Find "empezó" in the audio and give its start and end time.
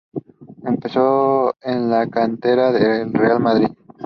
0.65-1.53